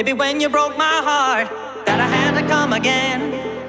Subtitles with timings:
[0.00, 1.46] Baby, when you broke my heart,
[1.84, 3.20] that I had to come again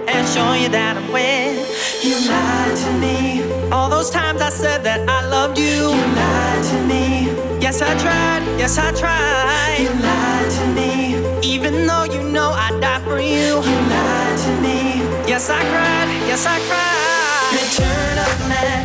[0.07, 1.59] and show you that I'm with.
[2.07, 3.43] You lied to me.
[3.69, 5.91] All those times I said that I loved you.
[5.91, 7.27] You lied to me.
[7.59, 8.47] Yes, I tried.
[8.57, 9.84] Yes, I tried.
[9.84, 11.19] You lied to me.
[11.43, 13.59] Even though you know I'd die for you.
[13.67, 15.03] You lied to me.
[15.27, 16.07] Yes, I cried.
[16.32, 17.59] Yes, I cried.
[17.59, 18.79] Return of man.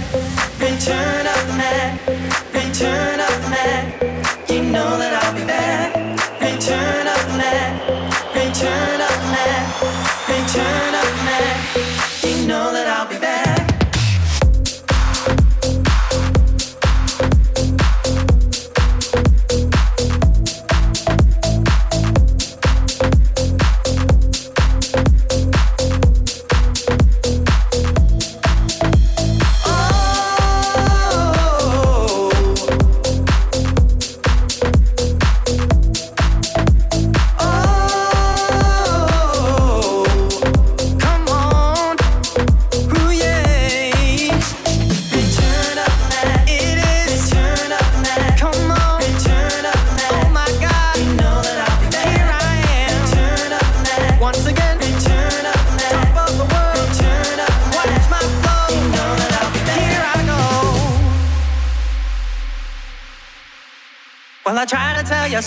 [0.59, 1.95] Return of man.
[2.51, 3.26] Return of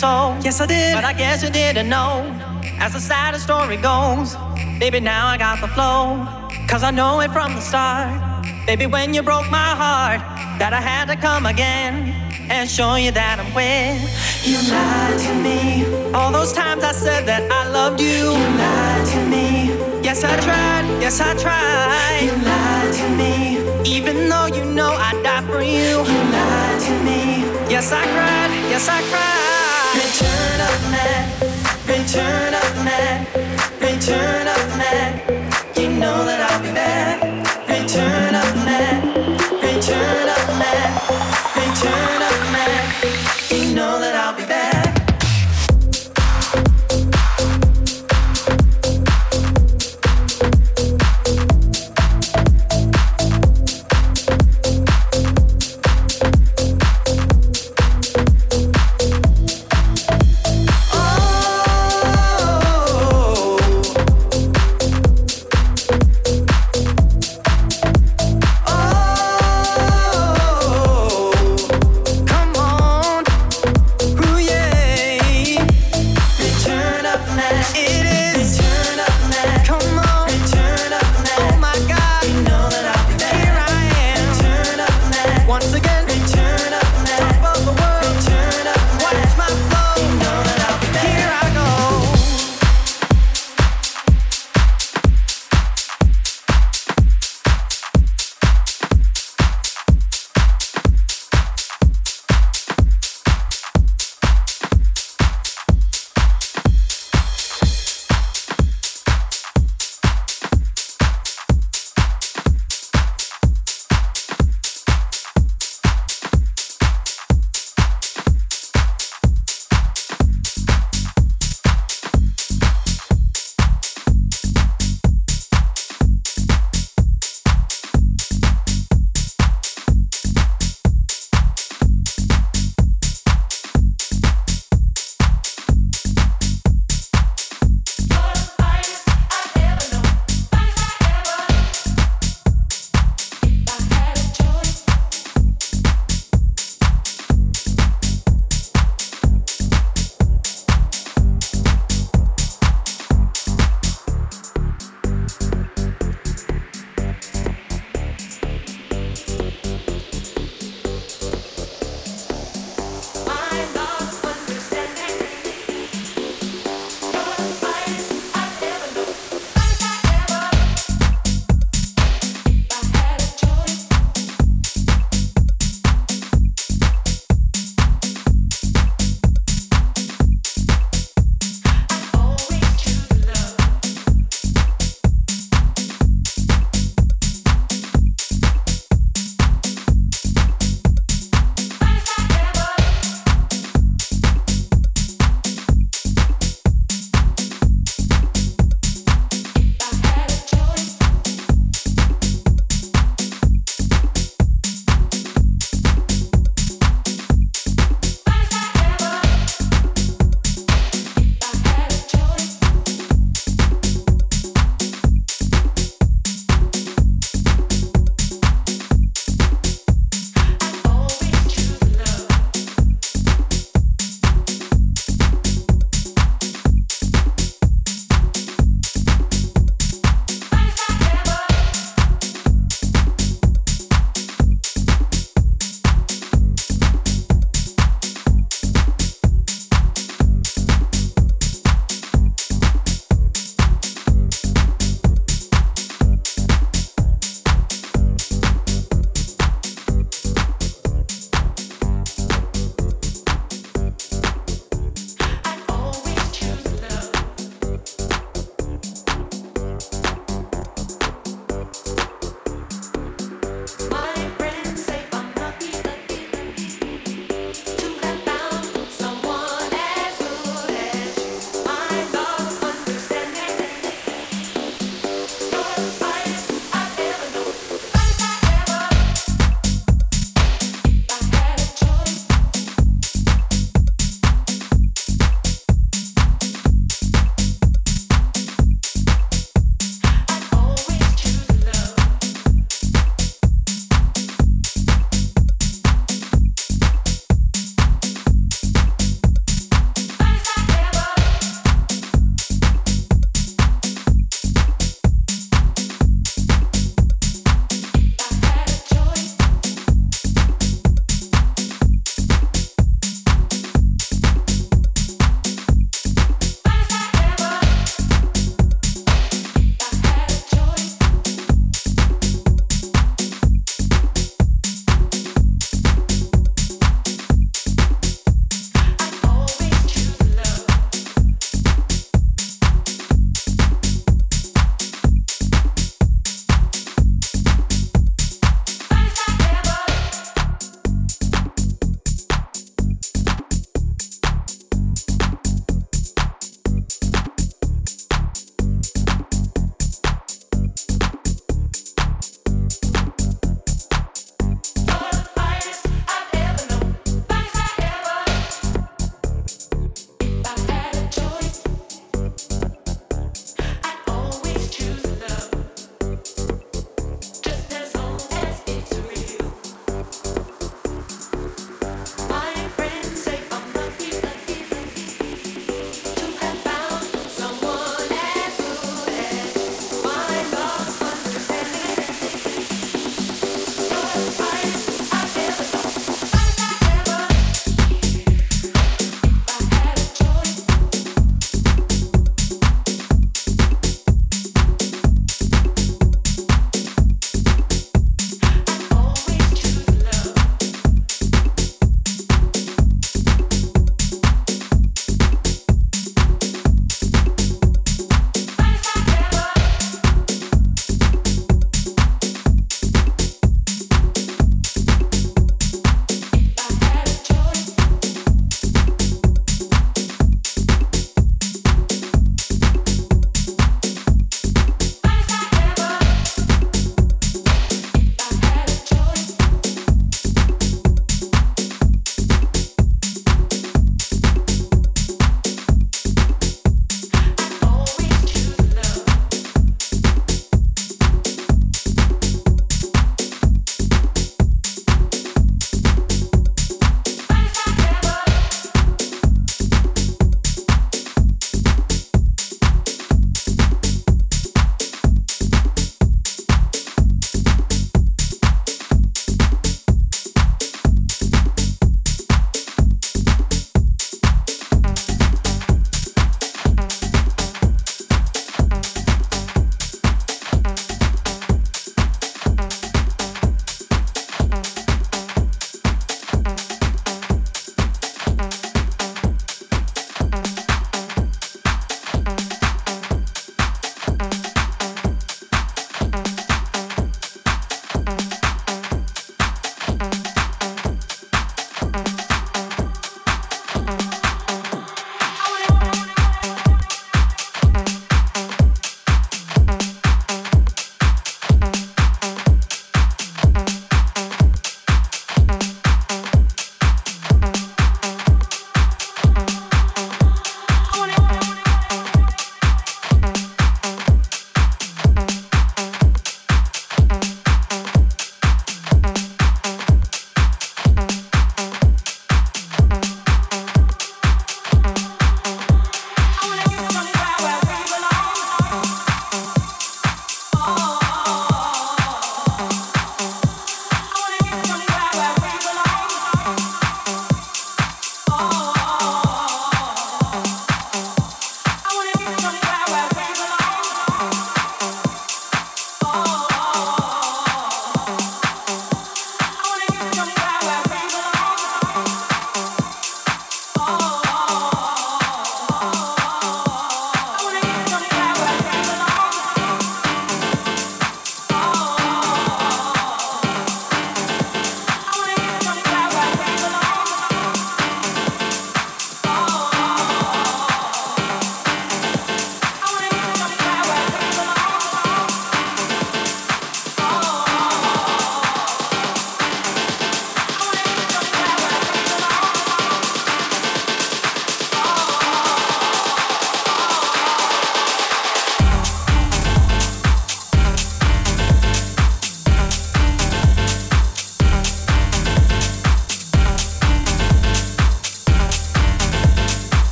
[0.00, 0.44] tried to tell you so.
[0.44, 0.94] Yes, I did.
[0.94, 2.24] But I guess you didn't know.
[2.78, 4.36] As the sad story goes,
[4.78, 6.26] baby, now I got the flow.
[6.68, 8.44] Cause I know it from the start.
[8.66, 10.20] Baby, when you broke my heart,
[10.58, 12.14] that I had to come again
[12.50, 14.02] and show you that I'm with.
[14.44, 16.12] You lied to me.
[16.12, 18.34] All those times I said that I loved you.
[18.34, 19.70] You lied to me.
[20.02, 20.84] Yes, I tried.
[21.00, 22.26] Yes, I tried.
[22.26, 23.62] You lied to me.
[23.88, 26.02] Even though you know I'd die for you.
[26.02, 27.46] You lied to me.
[27.70, 28.50] Yes, I cried.
[28.70, 29.55] Yes, I cried.
[32.16, 33.26] Return of man.
[33.80, 35.20] Return of man.
[35.76, 36.65] You know that I'll be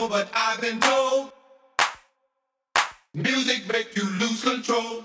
[0.00, 1.32] know, but I've been told
[3.14, 5.04] music make you lose control.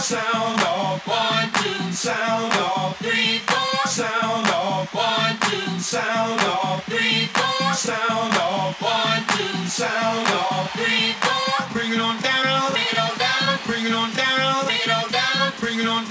[0.00, 1.06] Sound off.
[1.06, 1.92] One, two.
[1.92, 2.98] Sound off.
[2.98, 3.86] Three, four.
[3.86, 4.94] Sound off.
[4.94, 5.80] One, two.
[5.80, 6.84] Sound off.
[6.84, 7.72] Three, four.
[7.72, 8.82] Sound off.
[8.82, 9.66] One, two.
[9.68, 10.72] Sound off.
[10.72, 11.32] Three, four.
[11.58, 11.72] Down.
[11.72, 12.72] Bring it on down.
[12.72, 13.58] Bring it on down.
[13.66, 14.64] Bring it on down.
[14.64, 15.52] Bring it on down.
[15.60, 16.04] Bring it on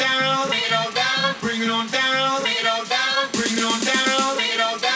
[0.94, 1.36] down.
[1.42, 2.44] Bring it on down.
[3.32, 4.36] Bring it on down.
[4.36, 4.93] Bring it on down.